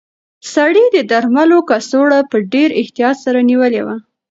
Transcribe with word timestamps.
سړي 0.53 0.85
د 0.95 0.97
درملو 1.11 1.59
کڅوړه 1.69 2.19
په 2.31 2.37
ډېر 2.53 2.69
احتیاط 2.81 3.15
سره 3.25 3.39
نیولې 3.49 3.81
وه. 3.85 3.95